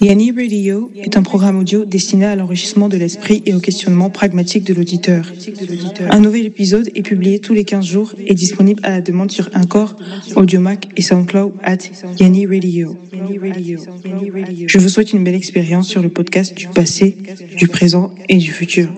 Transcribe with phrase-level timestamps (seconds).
[0.00, 4.64] Yanni Radio est un programme audio destiné à l'enrichissement de l'esprit et au questionnement pragmatique
[4.64, 5.32] de l'auditeur.
[6.10, 9.48] Un nouvel épisode est publié tous les 15 jours et disponible à la demande sur
[9.54, 9.96] Encore,
[10.34, 11.78] Audiomac et SoundCloud at
[12.20, 12.96] Yanni Radio.
[14.66, 17.16] Je vous souhaite une belle expérience sur le podcast du passé,
[17.56, 18.90] du présent et du futur.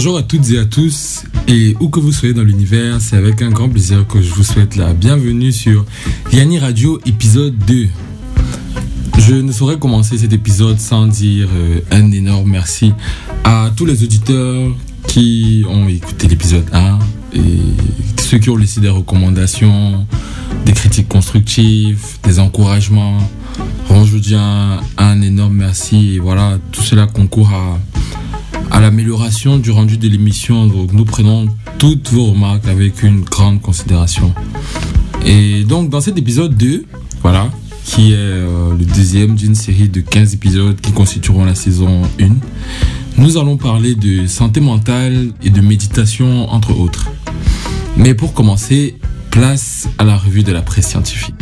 [0.00, 3.42] Bonjour à toutes et à tous, et où que vous soyez dans l'univers, c'est avec
[3.42, 5.84] un grand plaisir que je vous souhaite la bienvenue sur
[6.32, 7.88] Yanni Radio épisode 2.
[9.18, 12.92] Je ne saurais commencer cet épisode sans dire euh, un énorme merci
[13.42, 14.70] à tous les auditeurs
[15.08, 17.00] qui ont écouté l'épisode 1
[17.34, 17.40] et
[18.20, 20.06] ceux qui ont laissé des recommandations,
[20.64, 23.18] des critiques constructives, des encouragements.
[23.90, 27.97] Je vous dis un, un énorme merci et voilà, tout cela concourt à
[28.70, 30.66] à l'amélioration du rendu de l'émission.
[30.66, 34.32] Donc nous prenons toutes vos remarques avec une grande considération.
[35.24, 36.84] Et donc dans cet épisode 2,
[37.22, 37.50] voilà,
[37.84, 42.28] qui est euh, le deuxième d'une série de 15 épisodes qui constitueront la saison 1,
[43.16, 47.10] nous allons parler de santé mentale et de méditation entre autres.
[47.96, 48.96] Mais pour commencer,
[49.30, 51.34] place à la revue de la presse scientifique.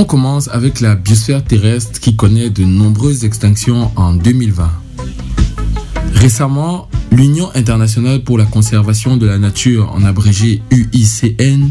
[0.00, 4.70] On commence avec la biosphère terrestre qui connaît de nombreuses extinctions en 2020.
[6.14, 11.70] Récemment, l'Union internationale pour la conservation de la nature, en abrégé UICN,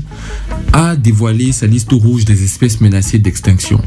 [0.74, 3.79] a dévoilé sa liste rouge des espèces menacées d'extinction.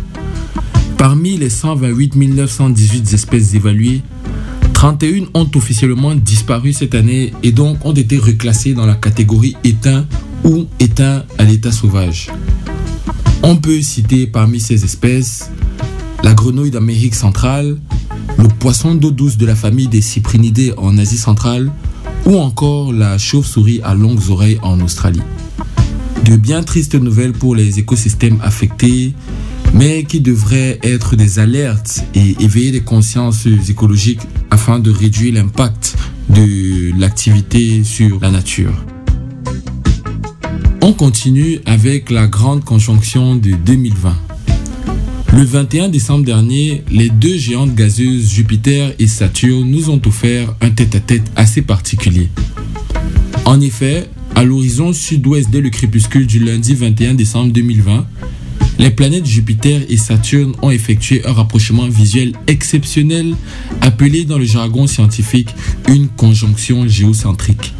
[0.96, 4.00] Parmi les 128 918 espèces évaluées,
[4.72, 10.06] 31 ont officiellement disparu cette année et donc ont été reclassées dans la catégorie éteint
[10.44, 12.30] ou éteint à l'état sauvage.
[13.42, 15.50] On peut citer parmi ces espèces
[16.22, 17.78] la grenouille d'Amérique centrale,
[18.38, 21.70] le poisson d'eau douce de la famille des cyprinidés en Asie centrale
[22.26, 25.22] ou encore la chauve-souris à longues oreilles en Australie.
[26.26, 29.14] De bien tristes nouvelles pour les écosystèmes affectés,
[29.72, 34.20] mais qui devraient être des alertes et éveiller des consciences écologiques
[34.50, 35.96] afin de réduire l'impact
[36.28, 38.74] de l'activité sur la nature.
[40.90, 44.12] On continue avec la grande conjonction de 2020.
[45.32, 50.70] Le 21 décembre dernier, les deux géantes gazeuses Jupiter et Saturne nous ont offert un
[50.70, 52.28] tête-à-tête assez particulier.
[53.44, 58.04] En effet, à l'horizon sud-ouest dès le crépuscule du lundi 21 décembre 2020,
[58.80, 63.36] les planètes Jupiter et Saturne ont effectué un rapprochement visuel exceptionnel
[63.80, 65.54] appelé dans le jargon scientifique
[65.86, 67.74] une conjonction géocentrique.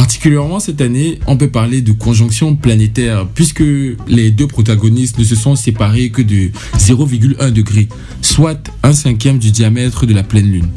[0.00, 3.62] Particulièrement cette année, on peut parler de conjonction planétaire puisque
[4.08, 7.86] les deux protagonistes ne se sont séparés que de 0,1 degré,
[8.22, 10.68] soit un cinquième du diamètre de la pleine lune.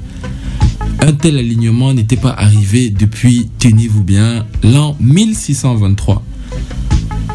[0.99, 6.21] Un tel alignement n'était pas arrivé depuis, tenez-vous bien, l'an 1623.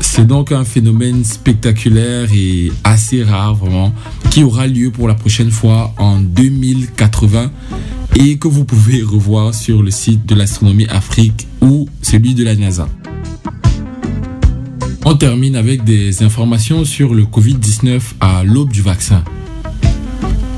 [0.01, 3.95] C'est donc un phénomène spectaculaire et assez rare vraiment
[4.31, 7.51] qui aura lieu pour la prochaine fois en 2080
[8.21, 12.57] et que vous pouvez revoir sur le site de l'astronomie Afrique ou celui de la
[12.57, 12.89] NASA.
[15.05, 19.23] On termine avec des informations sur le Covid-19 à l'aube du vaccin.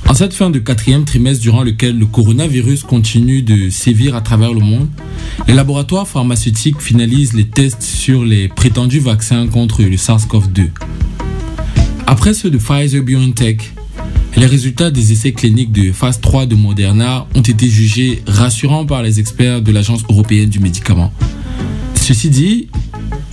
[0.09, 4.55] En cette fin de quatrième trimestre durant lequel le coronavirus continue de sévir à travers
[4.55, 4.89] le monde,
[5.47, 10.71] les laboratoires pharmaceutiques finalisent les tests sur les prétendus vaccins contre le SARS-CoV-2.
[12.07, 13.75] Après ceux de Pfizer BioNTech,
[14.37, 19.03] les résultats des essais cliniques de phase 3 de Moderna ont été jugés rassurants par
[19.03, 21.13] les experts de l'Agence européenne du médicament.
[21.95, 22.69] Ceci dit,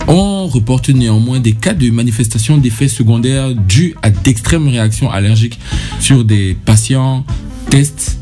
[0.06, 5.58] on reporte néanmoins des cas de manifestation d'effets secondaires dus à d'extrêmes réactions allergiques
[6.00, 7.24] sur des patients
[7.70, 8.18] tests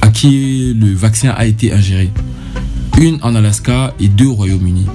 [0.00, 2.10] à qui le vaccin a été ingéré.
[3.00, 4.86] Une en Alaska et deux au Royaume-Uni.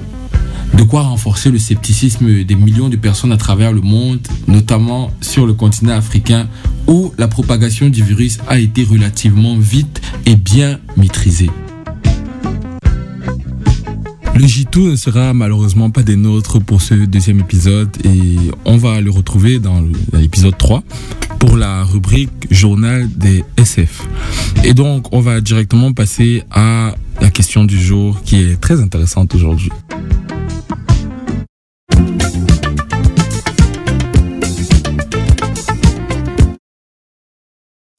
[0.76, 5.46] De quoi renforcer le scepticisme des millions de personnes à travers le monde, notamment sur
[5.46, 6.48] le continent africain
[6.86, 11.50] où la propagation du virus a été relativement vite et bien maîtrisée.
[14.34, 19.00] Le J2 ne sera malheureusement pas des nôtres pour ce deuxième épisode et on va
[19.00, 19.80] le retrouver dans
[20.12, 20.82] l'épisode 3
[21.38, 24.02] pour la rubrique Journal des SF.
[24.64, 29.36] Et donc, on va directement passer à la question du jour qui est très intéressante
[29.36, 29.70] aujourd'hui.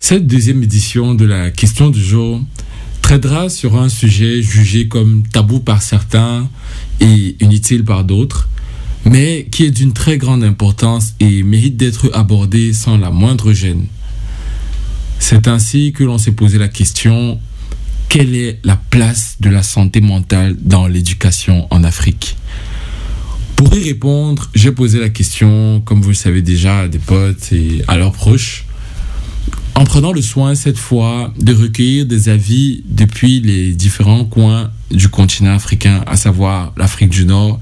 [0.08, 2.40] Cette deuxième édition de la question du jour
[3.02, 6.48] traitera sur un sujet jugé comme tabou par certains
[7.00, 8.48] et inutile par d'autres,
[9.04, 13.88] mais qui est d'une très grande importance et mérite d'être abordé sans la moindre gêne.
[15.18, 17.40] C'est ainsi que l'on s'est posé la question,
[18.08, 22.38] quelle est la place de la santé mentale dans l'éducation en Afrique?
[23.56, 27.52] Pour y répondre, j'ai posé la question, comme vous le savez déjà, à des potes
[27.52, 28.65] et à leurs proches
[29.76, 35.10] en prenant le soin cette fois de recueillir des avis depuis les différents coins du
[35.10, 37.60] continent africain, à savoir l'Afrique du Nord,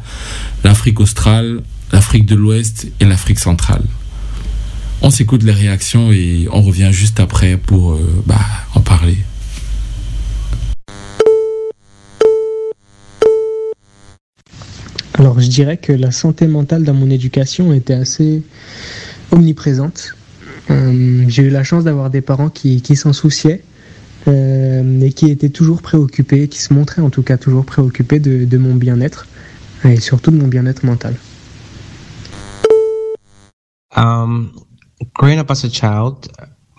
[0.63, 1.62] l'Afrique australe,
[1.92, 3.83] l'Afrique de l'Ouest et l'Afrique centrale.
[5.01, 8.39] On s'écoute les réactions et on revient juste après pour euh, bah,
[8.75, 9.18] en parler.
[15.15, 18.44] Alors je dirais que la santé mentale dans mon éducation était assez
[19.31, 20.15] omniprésente.
[20.69, 23.63] Euh, j'ai eu la chance d'avoir des parents qui, s'en souciaient
[24.27, 28.45] euh, et qui étaient toujours préoccupés, qui se montraient en tout cas toujours préoccupés de,
[28.45, 29.27] de mon bien-être
[29.83, 31.15] et surtout de mon bien-être mental.
[33.95, 34.51] Um,
[35.13, 36.27] growing up as a child,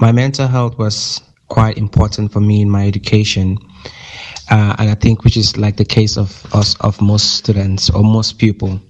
[0.01, 3.59] my mental health was quite important for me in my education.
[4.51, 8.03] uh, and I think which is like the case of us of most students or
[8.03, 8.81] most people.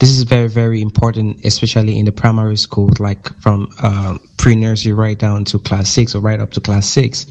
[0.00, 5.18] This is very very important, especially in the primary school, like from uh, pre-nursery right
[5.18, 7.26] down to class six or right up to class six,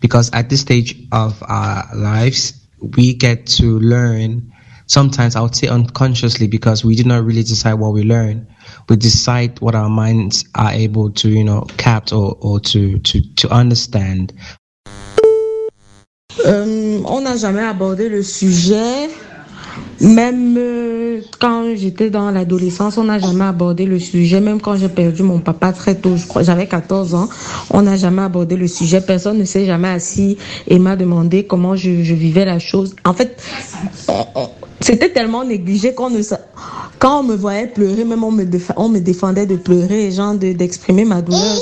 [0.00, 2.54] because at this stage of our lives
[2.96, 4.52] we get to learn.
[4.88, 8.46] Sometimes I would say unconsciously because we did not really decide what we learn.
[8.88, 13.34] We decide what our minds are able to, you know, cap or, or to, to,
[13.36, 14.32] to understand.
[16.44, 19.10] Euh, on n'a jamais abordé le sujet.
[20.00, 24.40] Même euh, quand j'étais dans l'adolescence, on n'a jamais abordé le sujet.
[24.40, 27.28] Même quand j'ai perdu mon papa très tôt, j'avais 14 ans,
[27.70, 29.00] on n'a jamais abordé le sujet.
[29.00, 32.94] Personne ne s'est jamais assis et m'a demandé comment je, je, vivais la chose.
[33.04, 33.42] En fait,
[34.80, 36.22] c'était tellement négligé qu'on ne
[36.98, 38.44] quand on me voyait pleurer, même on me,
[38.76, 41.58] on me défendait de pleurer, genre d'exprimer ma douleur.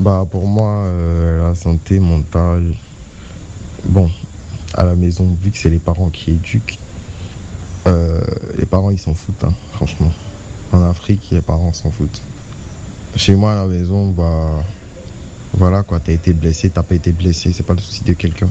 [0.00, 2.74] Bah pour moi, euh, la santé mentale,
[3.84, 4.08] bon,
[4.74, 6.78] à la maison, vu que c'est les parents qui éduquent,
[7.86, 8.20] euh,
[8.56, 10.12] les parents ils s'en foutent, hein, franchement.
[10.72, 12.22] En Afrique, les parents s'en foutent.
[13.16, 14.62] Chez moi à la maison, bah
[15.54, 18.50] voilà quoi, t'as été blessé, t'as pas été blessé, c'est pas le souci de quelqu'un.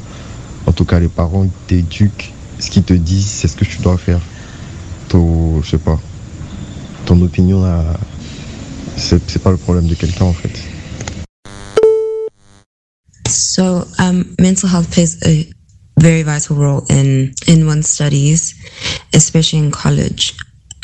[0.66, 3.98] En tout cas, les parents t'éduquent, ce qu'ils te disent, c'est ce que tu dois
[3.98, 4.20] faire.
[5.10, 6.00] Ton, je sais pas,
[7.06, 7.64] ton opinion,
[8.98, 10.52] c'est pas le problème de quelqu'un en fait.
[13.30, 15.57] So, um, mental health plays a
[16.00, 18.54] very vital role in in one's studies,
[19.14, 20.34] especially in college.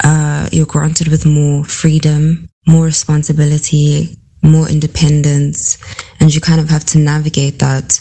[0.04, 5.78] Uh, you're granted with more freedom, more responsibility, more independence,
[6.20, 8.00] and you kind of have to navigate that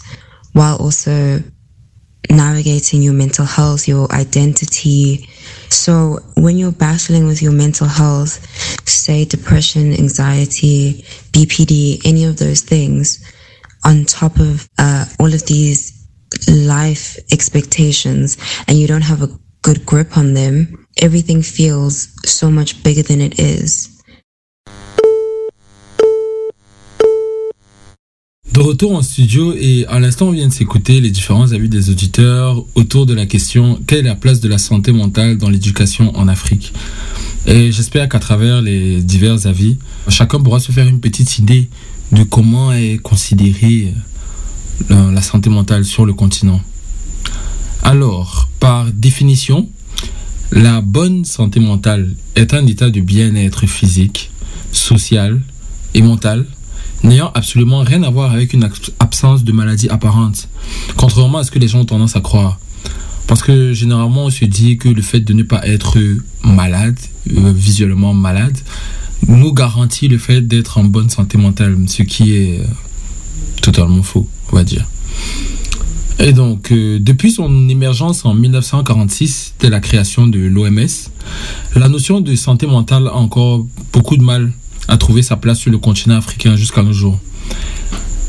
[0.53, 1.41] while also
[2.31, 5.29] navigating your mental health, your identity.
[5.69, 8.45] So when you're battling with your mental health,
[8.89, 13.25] say depression, anxiety, BPD, any of those things,
[13.85, 15.92] on top of uh, all of these
[16.49, 18.37] life expectations
[18.69, 19.29] and you don't have a
[19.63, 23.89] good grip on them, everything feels so much bigger than it is.
[28.53, 31.89] De retour en studio et à l'instant on vient de s'écouter les différents avis des
[31.89, 36.15] auditeurs autour de la question quelle est la place de la santé mentale dans l'éducation
[36.15, 36.75] en Afrique?
[37.47, 41.71] Et j'espère qu'à travers les divers avis, chacun pourra se faire une petite idée
[42.13, 43.95] de comment est considérée
[44.89, 46.61] la, la santé mentale sur le continent.
[47.83, 49.69] Alors, par définition,
[50.53, 54.31] la bonne santé mentale est un état de bien-être physique,
[54.71, 55.41] social
[55.95, 56.47] et mental
[57.05, 58.69] n'ayant absolument rien à voir avec une
[59.01, 60.49] absence de maladie apparente,
[60.97, 62.59] contrairement à ce que les gens ont tendance à croire.
[63.27, 65.99] Parce que généralement, on se dit que le fait de ne pas être
[66.45, 66.99] malade,
[67.31, 68.57] euh, visuellement malade,
[69.27, 72.65] nous garantit le fait d'être en bonne santé mentale, ce qui est euh,
[73.63, 74.87] totalement faux, on va dire.
[76.19, 80.87] Et donc, euh, depuis son émergence en 1946, dès la création de l'OMS,
[81.75, 84.53] la notion de santé mentale a encore beaucoup de mal
[84.89, 87.19] à trouver sa place sur le continent africain jusqu'à nos jours.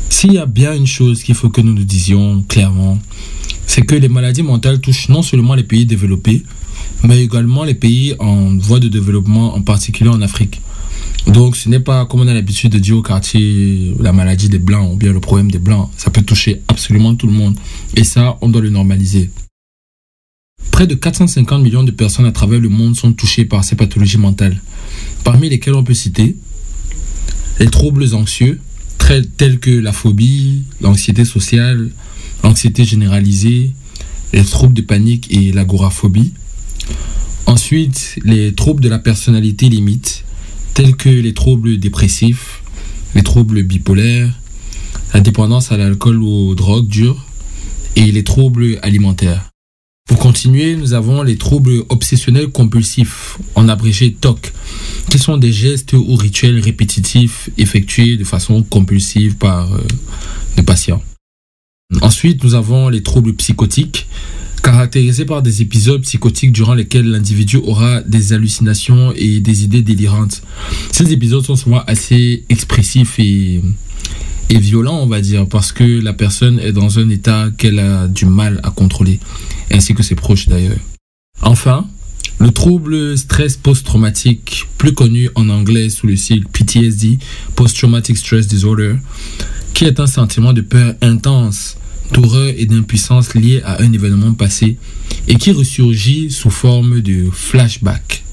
[0.08, 2.98] S'il y a bien une chose qu'il faut que nous nous disions clairement,
[3.66, 6.42] c'est que les maladies mentales touchent non seulement les pays développés,
[7.02, 10.60] mais également les pays en voie de développement, en particulier en Afrique.
[11.26, 14.58] Donc ce n'est pas comme on a l'habitude de dire au quartier la maladie des
[14.58, 15.90] blancs ou bien le problème des blancs.
[15.96, 17.56] Ça peut toucher absolument tout le monde.
[17.96, 19.30] Et ça, on doit le normaliser.
[20.70, 24.18] Près de 450 millions de personnes à travers le monde sont touchées par ces pathologies
[24.18, 24.60] mentales,
[25.22, 26.36] parmi lesquelles on peut citer
[27.60, 28.60] les troubles anxieux,
[29.36, 31.90] tels que la phobie, l'anxiété sociale,
[32.42, 33.72] l'anxiété généralisée,
[34.32, 36.32] les troubles de panique et l'agoraphobie.
[37.46, 40.24] Ensuite, les troubles de la personnalité limite,
[40.74, 42.62] tels que les troubles dépressifs,
[43.14, 44.32] les troubles bipolaires,
[45.14, 47.24] la dépendance à l'alcool ou aux drogues dures
[47.96, 49.50] et les troubles alimentaires.
[50.06, 54.52] Pour continuer, nous avons les troubles obsessionnels compulsifs, en abrégé TOC,
[55.08, 59.78] qui sont des gestes ou rituels répétitifs effectués de façon compulsive par euh,
[60.56, 61.02] les patients.
[62.02, 64.06] Ensuite, nous avons les troubles psychotiques,
[64.64, 70.42] caractérisés par des épisodes psychotiques durant lesquels l'individu aura des hallucinations et des idées délirantes.
[70.90, 73.62] Ces épisodes sont souvent assez expressifs et
[74.50, 78.06] et violent, on va dire, parce que la personne est dans un état qu'elle a
[78.08, 79.18] du mal à contrôler,
[79.70, 80.76] ainsi que ses proches d'ailleurs.
[81.40, 81.86] Enfin,
[82.38, 87.18] le trouble stress post-traumatique, plus connu en anglais sous le sigle PTSD,
[87.54, 88.96] Post-Traumatic Stress Disorder,
[89.72, 91.76] qui est un sentiment de peur intense,
[92.12, 94.76] d'horreur et d'impuissance lié à un événement passé
[95.28, 98.24] et qui ressurgit sous forme de flashback.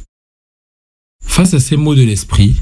[1.23, 2.55] Face à ces mots de l'esprit,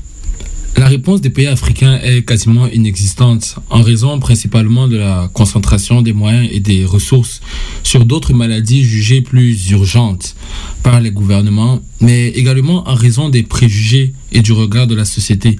[0.77, 6.13] la réponse des pays africains est quasiment inexistante en raison principalement de la concentration des
[6.13, 7.41] moyens et des ressources
[7.83, 10.35] sur d'autres maladies jugées plus urgentes
[10.83, 15.59] par les gouvernements, mais également en raison des préjugés et du regard de la société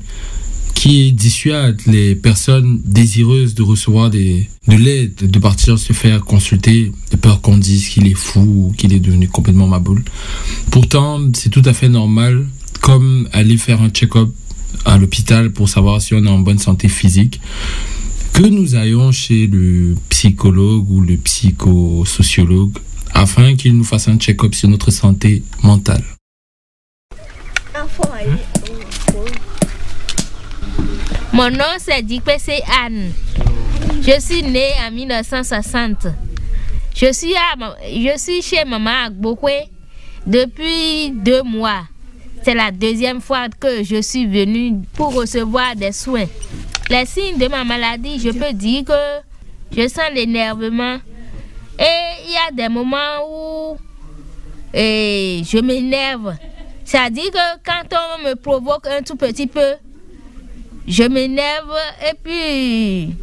[0.80, 6.94] qui dissuade les personnes désireuses de recevoir des, de l'aide, de partir se faire consulter,
[7.12, 10.06] de peur qu'on dise qu'il est fou ou qu'il est devenu complètement maboule.
[10.72, 12.48] Pourtant, c'est tout à fait normal,
[12.80, 14.30] comme aller faire un check-up
[14.86, 17.42] à l'hôpital pour savoir si on est en bonne santé physique,
[18.32, 22.78] que nous ayons chez le psychologue ou le psychosociologue
[23.14, 26.06] afin qu'il nous fasse un check-up sur notre santé mentale.
[31.40, 33.14] Mon nom c'est Dikpese Anne.
[34.02, 36.08] Je suis née en 1960.
[36.94, 39.70] Je suis, je suis chez Maman Agbokwe
[40.28, 41.84] depuis deux mois.
[42.44, 46.26] C'est la deuxième fois que je suis venue pour recevoir des soins.
[46.90, 48.92] Les signes de ma maladie, je peux dire que
[49.72, 50.98] je sens l'énervement.
[51.80, 53.78] Et il y a des moments où
[54.74, 56.36] et je m'énerve.
[56.84, 59.76] C'est-à-dire que quand on me provoque un tout petit peu,
[60.88, 61.76] je m'énerve
[62.10, 63.16] et puis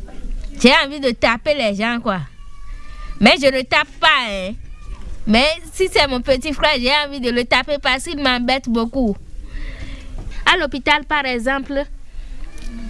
[0.61, 2.21] j'ai envie de taper les gens, quoi.
[3.21, 4.53] Mais je ne tape pas, hein.
[5.27, 9.17] Mais si c'est mon petit frère, j'ai envie de le taper parce qu'il m'embête beaucoup.
[10.53, 11.83] À l'hôpital, par exemple,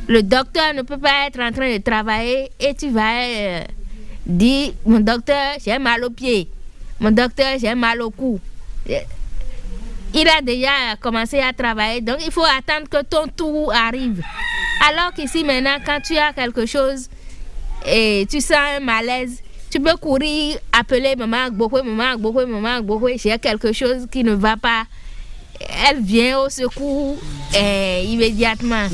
[0.07, 3.61] le docteur ne peut pas être en train de travailler et tu vas euh,
[4.27, 6.49] dire, mon docteur, j'ai mal au pied.
[7.01, 8.39] Mon docteur, j'ai mal au cou.
[10.15, 14.23] Il a déjà commencé à travailler, donc il faut attendre que ton tour arrive.
[14.89, 17.09] Alors qu'ici, maintenant, quand tu as quelque chose
[17.85, 23.09] et tu sens un malaise, tu peux courir, appeler maman beaucoup, maman beaucoup, maman beaucoup,
[23.17, 24.85] j'ai quelque chose qui ne va pas.
[25.89, 27.17] Elle vient au secours
[27.55, 28.87] eh, immédiatement.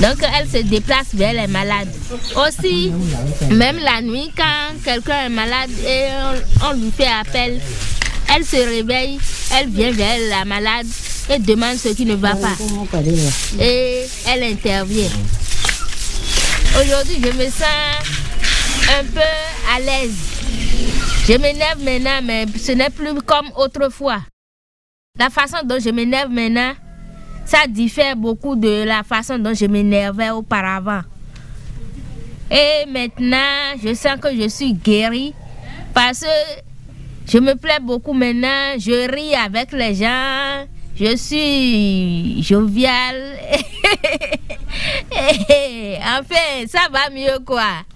[0.00, 1.92] Donc elle se déplace vers les malades.
[2.36, 2.90] Aussi,
[3.50, 6.06] même la nuit, quand quelqu'un est malade et
[6.68, 7.60] on lui fait appel,
[8.34, 9.18] elle se réveille,
[9.54, 10.86] elle vient vers la malade
[11.30, 12.56] et demande ce qui ne va pas.
[13.60, 15.10] Et elle intervient.
[16.80, 17.66] Aujourd'hui, je me sens
[18.98, 19.20] un peu
[19.74, 20.14] à l'aise.
[21.28, 24.22] Je m'énerve maintenant, mais ce n'est plus comme autrefois.
[25.18, 26.72] La façon dont je m'énerve maintenant,
[27.44, 31.02] ça diffère beaucoup de la façon dont je m'énervais auparavant.
[32.50, 35.34] Et maintenant, je sens que je suis guérie
[35.94, 36.71] parce que
[37.32, 43.16] je me plais beaucoup maintenant, je ris avec les gens, je suis jovial.
[45.12, 47.86] enfin, ça va mieux quoi.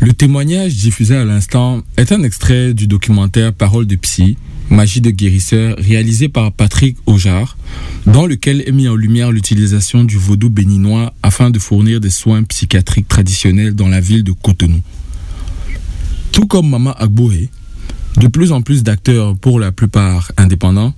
[0.00, 4.36] Le témoignage diffusé à l'instant est un extrait du documentaire Parole de Psy,
[4.70, 7.56] Magie de guérisseur, réalisé par Patrick Ojar,
[8.06, 12.44] dans lequel est mis en lumière l'utilisation du vaudou béninois afin de fournir des soins
[12.44, 14.80] psychiatriques traditionnels dans la ville de Cotonou.
[16.30, 17.48] Tout comme Mama Agboué,
[18.16, 20.94] de plus en plus d'acteurs, pour la plupart indépendants,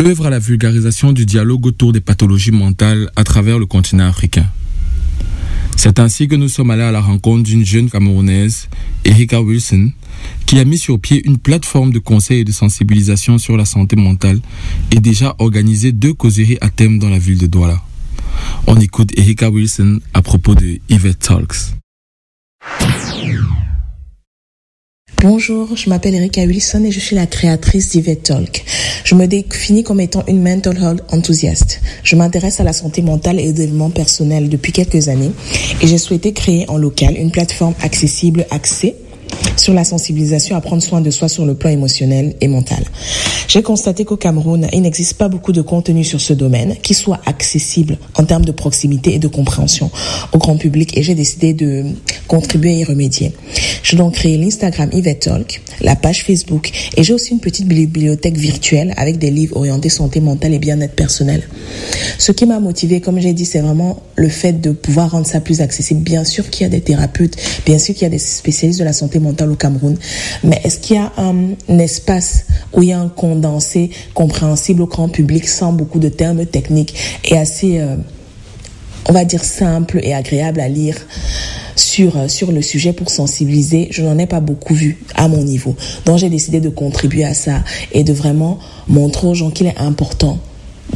[0.00, 4.46] œuvre à la vulgarisation du dialogue autour des pathologies mentales à travers le continent africain.
[5.76, 8.68] C'est ainsi que nous sommes allés à la rencontre d'une jeune Camerounaise,
[9.04, 9.90] Erika Wilson,
[10.46, 13.96] qui a mis sur pied une plateforme de conseil et de sensibilisation sur la santé
[13.96, 14.40] mentale
[14.90, 17.80] et déjà organisé deux causeries à thème dans la ville de Douala.
[18.66, 21.74] On écoute Erika Wilson à propos de Yvette Talks.
[25.26, 28.62] Bonjour, je m'appelle Erika Wilson et je suis la créatrice d'Yvette Talk.
[29.04, 31.80] Je me définis comme étant une mental health enthousiaste.
[32.02, 35.32] Je m'intéresse à la santé mentale et au développement personnel depuis quelques années
[35.80, 38.96] et j'ai souhaité créer en local une plateforme accessible, axée
[39.56, 42.84] sur la sensibilisation à prendre soin de soi sur le plan émotionnel et mental.
[43.48, 47.20] J'ai constaté qu'au Cameroun, il n'existe pas beaucoup de contenu sur ce domaine qui soit
[47.26, 49.90] accessible en termes de proximité et de compréhension
[50.32, 51.84] au grand public et j'ai décidé de
[52.26, 53.32] contribuer à y remédier.
[53.82, 58.36] J'ai donc créé l'Instagram Yvette Talk, la page Facebook et j'ai aussi une petite bibliothèque
[58.36, 61.42] virtuelle avec des livres orientés santé mentale et bien-être personnel.
[62.18, 65.40] Ce qui m'a motivé, comme j'ai dit, c'est vraiment le fait de pouvoir rendre ça
[65.40, 66.00] plus accessible.
[66.00, 67.36] Bien sûr qu'il y a des thérapeutes,
[67.66, 69.96] bien sûr qu'il y a des spécialistes de la santé mentale au Cameroun,
[70.42, 74.86] mais est-ce qu'il y a un, espace où il y a un condensé compréhensible au
[74.86, 77.96] grand public sans beaucoup de termes techniques et assez, euh,
[79.08, 80.96] on va dire, simple et agréable à lire
[81.76, 85.42] sur, euh, sur le sujet pour sensibiliser, je n'en ai pas beaucoup vu à mon
[85.42, 85.76] niveau.
[86.04, 87.62] Donc j'ai décidé de contribuer à ça
[87.92, 90.38] et de vraiment montrer aux gens qu'il est important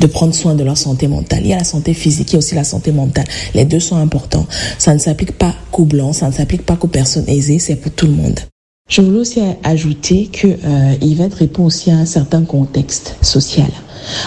[0.00, 1.40] de prendre soin de leur santé mentale.
[1.42, 3.26] Il y a la santé physique, il y a aussi la santé mentale.
[3.54, 4.46] Les deux sont importants.
[4.78, 7.92] Ça ne s'applique pas qu'aux blancs, ça ne s'applique pas qu'aux personnes aisées, c'est pour
[7.92, 8.40] tout le monde.
[8.88, 13.70] Je voulais aussi ajouter que euh, Yvette répond aussi à un certain contexte social.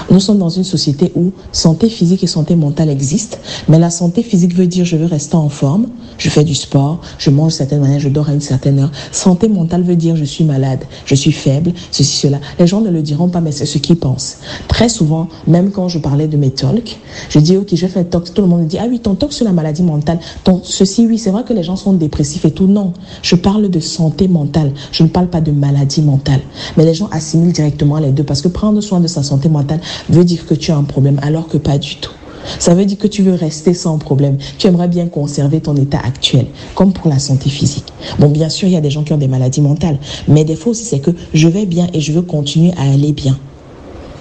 [0.10, 3.38] Nous sommes dans une société où santé physique et santé mentale existent,
[3.68, 5.88] mais la santé physique veut dire je veux rester en forme,
[6.18, 8.92] je fais du sport, je mange de certaine manière, je dors à une certaine heure.
[9.12, 12.40] Santé mentale veut dire je suis malade, je suis faible, ceci, cela.
[12.60, 14.38] Les gens ne le diront pas, mais c'est ce qu'ils pensent.
[14.68, 17.00] Très souvent, même quand je parlais de mes talks,
[17.30, 19.34] je dis ok, je fais talk, tout le monde me dit ah oui, ton talk
[19.34, 22.52] sur la maladie mentale, ton ceci, oui, c'est vrai que les gens sont dépressifs et
[22.52, 22.68] tout.
[22.68, 24.51] Non, je parle de santé mentale,
[24.92, 26.42] je ne parle pas de maladie mentale.
[26.78, 29.80] Mais les gens assimilent directement les deux parce que prendre soin de sa santé mentale
[30.10, 32.12] veut dire que tu as un problème, alors que pas du tout.
[32.60, 34.38] Ça veut dire que tu veux rester sans problème.
[34.58, 37.86] Tu aimerais bien conserver ton état actuel, comme pour la santé physique.
[38.20, 40.56] Bon, bien sûr, il y a des gens qui ont des maladies mentales, mais des
[40.56, 43.38] fois aussi, c'est que je vais bien et je veux continuer à aller bien.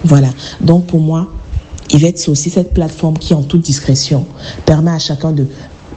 [0.03, 0.29] Voilà.
[0.61, 1.27] Donc, pour moi,
[1.91, 4.25] Yvette, c'est aussi cette plateforme qui, en toute discrétion,
[4.65, 5.47] permet à chacun de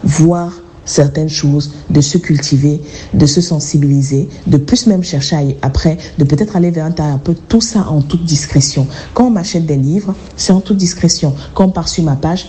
[0.03, 0.53] voir
[0.85, 2.81] certaines choses, de se cultiver,
[3.13, 7.61] de se sensibiliser, de plus même chercher après, de peut-être aller vers un thérapeute, tout
[7.61, 8.87] ça en toute discrétion.
[9.15, 11.35] Quand on m'achète des livres, c'est en toute discrétion.
[11.55, 12.47] Quand on part sur ma page,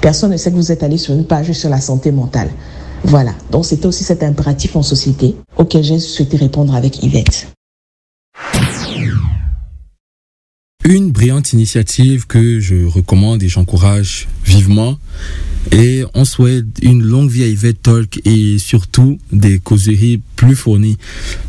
[0.00, 2.50] personne ne sait que vous êtes allé sur une page sur la santé mentale.
[3.04, 7.48] Voilà, donc c'était aussi cet impératif en société auquel j'ai souhaité répondre avec Yvette.
[10.84, 14.98] Une brillante initiative que je recommande et j'encourage vivement.
[15.72, 20.96] Et on souhaite une longue vie à Yvette Talk et surtout des causeries plus fournies.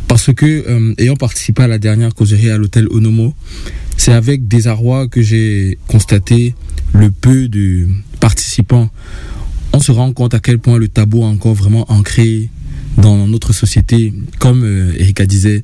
[0.10, 3.34] Parce que, euh, ayant participé à la dernière causerie à l'hôtel Onomo,
[3.96, 6.54] c'est avec désarroi que j'ai constaté
[6.94, 7.88] le peu de
[8.20, 8.90] participants.
[9.72, 12.50] On se rend compte à quel point le tabou est encore vraiment ancré
[13.02, 15.64] dans notre société, comme euh, Erika disait,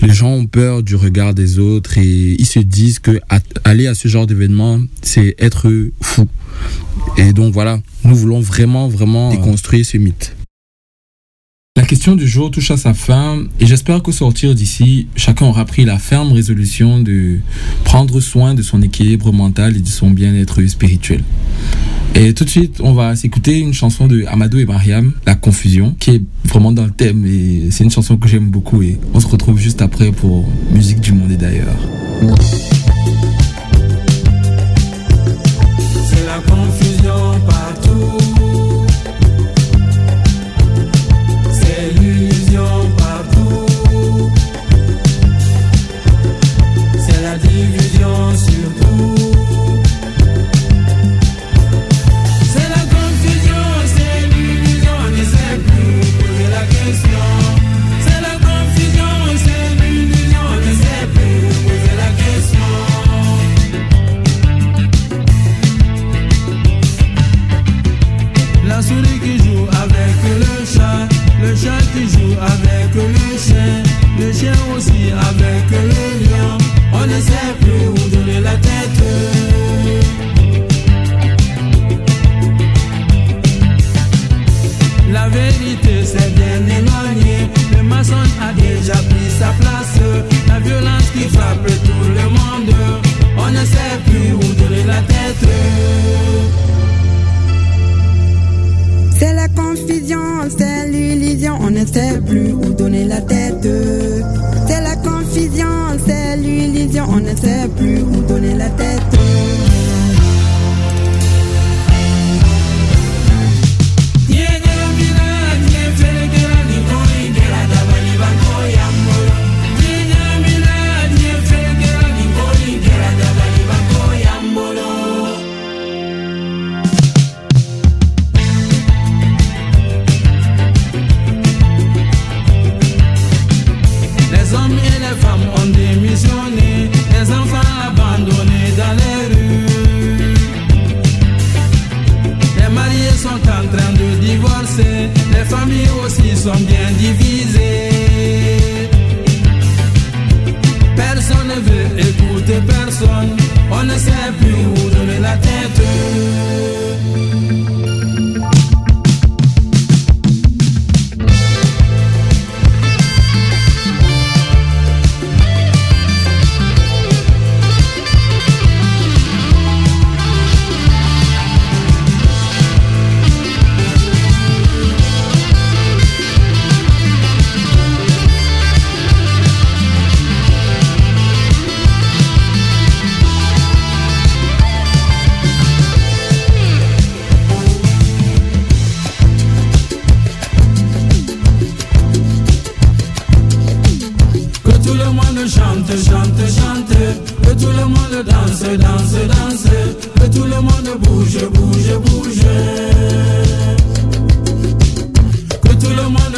[0.00, 3.20] les gens ont peur du regard des autres et ils se disent que
[3.64, 6.26] aller à ce genre d'événement, c'est être fou.
[7.16, 10.34] Et donc voilà, nous voulons vraiment, vraiment déconstruire ce mythe.
[11.74, 15.64] La question du jour touche à sa fin et j'espère qu'au sortir d'ici, chacun aura
[15.64, 17.38] pris la ferme résolution de
[17.82, 21.24] prendre soin de son équilibre mental et de son bien-être spirituel.
[22.14, 25.96] Et tout de suite, on va s'écouter une chanson de Amadou et Mariam, La Confusion,
[25.98, 29.20] qui est vraiment dans le thème et c'est une chanson que j'aime beaucoup et on
[29.20, 31.78] se retrouve juste après pour Musique du monde et d'ailleurs.
[101.92, 103.68] Sait plus où donner la tête.
[104.66, 105.66] C'est la confusion,
[106.06, 108.91] c'est l'illusion, on ne sait plus où donner la tête.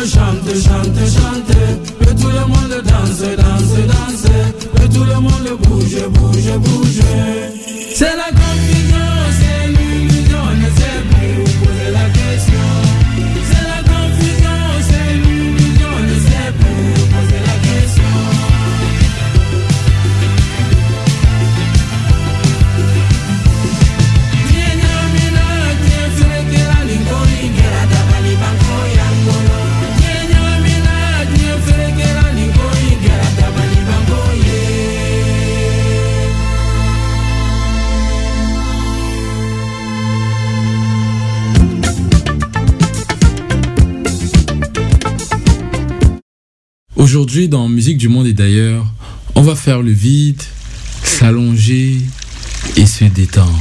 [0.07, 1.57] Chante, chante, chante.
[2.01, 4.31] Que tout le monde danse, danse, danse.
[4.77, 7.01] Que tout le monde bouge, bouge, bouge.
[7.95, 8.44] C'est la
[47.35, 48.87] Aujourd'hui, dans Musique du Monde et d'ailleurs,
[49.35, 50.41] on va faire le vide,
[51.03, 51.97] s'allonger
[52.77, 53.61] et se détendre.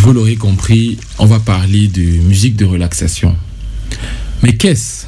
[0.00, 3.34] Vous l'aurez compris, on va parler de musique de relaxation.
[4.42, 5.06] Mais qu'est-ce?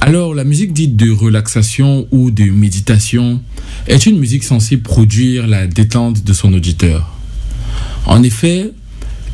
[0.00, 3.42] Alors, la musique dite de relaxation ou de méditation
[3.88, 7.14] est une musique censée produire la détente de son auditeur.
[8.06, 8.72] En effet,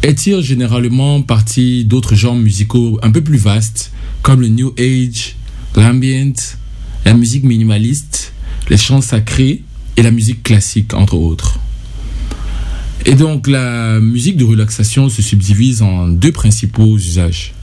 [0.04, 3.90] elle tire généralement parti d'autres genres musicaux un peu plus vastes,
[4.20, 5.34] comme le New Age,
[5.76, 6.34] l'ambient,
[7.06, 8.34] la musique minimaliste,
[8.68, 9.62] les chants sacrés
[9.96, 11.58] et la musique classique, entre autres?
[13.06, 17.54] Et donc la musique de relaxation se subdivise en deux principaux usages.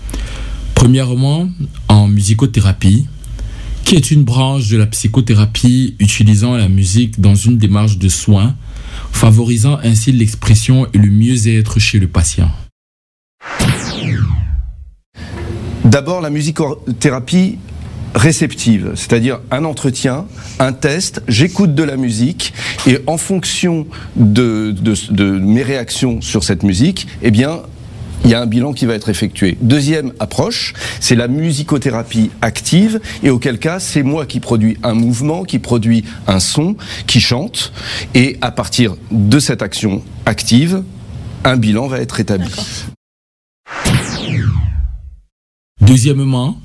[0.73, 1.47] Premièrement,
[1.89, 3.05] en musicothérapie,
[3.85, 8.55] qui est une branche de la psychothérapie utilisant la musique dans une démarche de soins,
[9.11, 12.49] favorisant ainsi l'expression et le mieux-être chez le patient.
[15.85, 17.57] D'abord, la musicothérapie
[18.13, 20.25] réceptive, c'est-à-dire un entretien,
[20.59, 22.53] un test, j'écoute de la musique
[22.87, 27.61] et en fonction de, de, de mes réactions sur cette musique, eh bien,
[28.23, 29.57] il y a un bilan qui va être effectué.
[29.61, 35.43] Deuxième approche, c'est la musicothérapie active, et auquel cas, c'est moi qui produis un mouvement,
[35.43, 36.75] qui produit un son,
[37.07, 37.71] qui chante,
[38.13, 40.83] et à partir de cette action active,
[41.43, 42.51] un bilan va être établi.
[45.81, 46.61] Deuxièmement,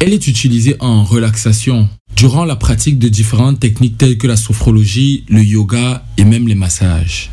[0.00, 5.24] elle est utilisée en relaxation durant la pratique de différentes techniques telles que la sophrologie,
[5.28, 7.30] le yoga et même les massages.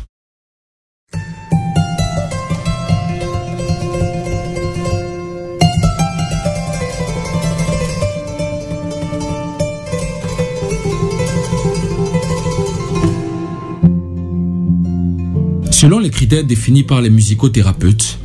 [15.88, 18.18] Selon les critères définis par les musicothérapeutes,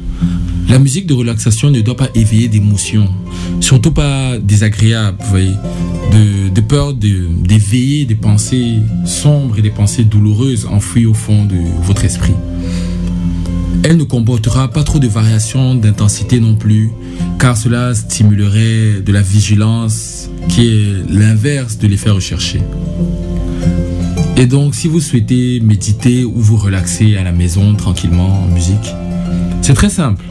[0.67, 3.07] la musique de relaxation ne doit pas éveiller d'émotions,
[3.61, 5.23] surtout pas désagréables,
[6.11, 11.55] de, de peur d'éveiller des pensées sombres et des pensées douloureuses enfouies au fond de
[11.83, 12.33] votre esprit.
[13.85, 16.91] Elle ne comportera pas trop de variations d'intensité non plus,
[17.39, 22.59] car cela stimulerait de la vigilance, qui est l'inverse de l'effet recherché.
[24.35, 28.93] Et donc, si vous souhaitez méditer ou vous relaxer à la maison tranquillement en musique,
[29.61, 30.25] c'est très simple.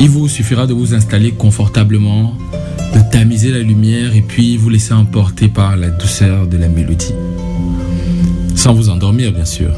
[0.00, 2.34] Il vous suffira de vous installer confortablement,
[2.94, 7.14] de tamiser la lumière et puis vous laisser emporter par la douceur de la mélodie.
[8.56, 9.70] Sans vous endormir, bien sûr.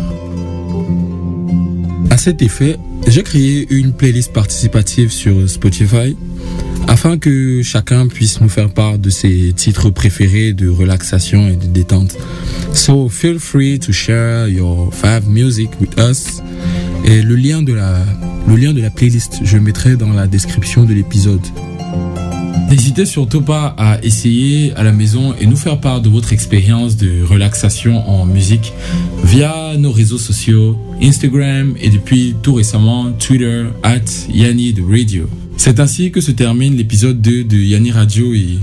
[2.10, 6.16] À cet effet, j'ai créé une playlist participative sur Spotify
[6.88, 11.66] afin que chacun puisse nous faire part de ses titres préférés de relaxation et de
[11.66, 12.16] détente.
[12.74, 16.42] So feel free to share your fave music with us.
[17.04, 18.04] Et le lien de la,
[18.48, 21.40] le lien de la playlist, je mettrai dans la description de l'épisode.
[22.72, 26.96] N'hésitez surtout pas à essayer à la maison et nous faire part de votre expérience
[26.96, 28.72] de relaxation en musique
[29.24, 34.00] via nos réseaux sociaux, Instagram et depuis tout récemment Twitter at
[34.32, 35.28] Yanni de Radio.
[35.58, 38.58] C'est ainsi que se termine l'épisode 2 de Yanni Radio et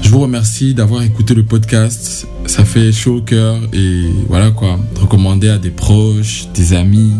[0.00, 2.26] je vous remercie d'avoir écouté le podcast.
[2.46, 7.12] Ça fait chaud au cœur et voilà quoi, recommander à des proches, des amis.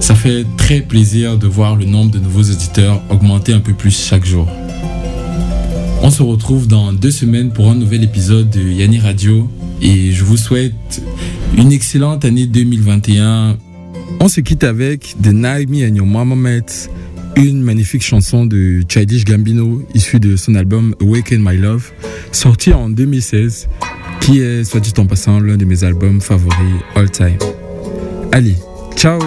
[0.00, 4.08] Ça fait très plaisir de voir le nombre de nouveaux auditeurs augmenter un peu plus
[4.08, 4.48] chaque jour.
[6.02, 9.50] On se retrouve dans deux semaines pour un nouvel épisode de Yanni Radio
[9.82, 11.02] et je vous souhaite
[11.58, 13.58] une excellente année 2021.
[14.18, 16.88] On se quitte avec The Me and Your Mama Met,
[17.36, 21.92] une magnifique chanson de Childish Gambino issue de son album Awaken My Love,
[22.32, 23.68] sorti en 2016,
[24.20, 27.38] qui est, soit dit en passant, l'un de mes albums favoris all time.
[28.32, 28.56] Allez,
[28.96, 29.20] ciao